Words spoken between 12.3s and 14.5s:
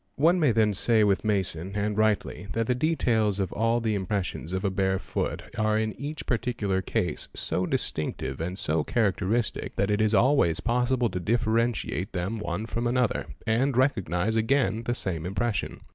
one from another, and recognise